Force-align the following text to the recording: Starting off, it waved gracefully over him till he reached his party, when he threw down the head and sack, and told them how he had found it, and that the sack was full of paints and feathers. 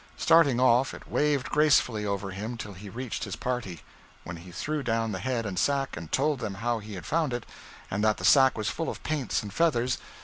Starting 0.17 0.59
off, 0.59 0.95
it 0.95 1.07
waved 1.07 1.51
gracefully 1.51 2.03
over 2.07 2.31
him 2.31 2.57
till 2.57 2.73
he 2.73 2.89
reached 2.89 3.23
his 3.23 3.35
party, 3.35 3.81
when 4.23 4.37
he 4.37 4.51
threw 4.51 4.81
down 4.81 5.11
the 5.11 5.19
head 5.19 5.45
and 5.45 5.59
sack, 5.59 5.95
and 5.95 6.11
told 6.11 6.39
them 6.39 6.55
how 6.55 6.79
he 6.79 6.95
had 6.95 7.05
found 7.05 7.31
it, 7.33 7.45
and 7.91 8.03
that 8.03 8.17
the 8.17 8.25
sack 8.25 8.57
was 8.57 8.67
full 8.67 8.89
of 8.89 9.03
paints 9.03 9.43
and 9.43 9.53
feathers. 9.53 9.99